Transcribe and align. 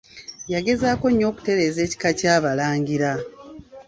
Yageezaako 0.53 1.05
nnyo 1.09 1.25
okutereeza 1.31 1.79
Ekika 1.85 2.09
ky'Abalangira. 2.19 3.11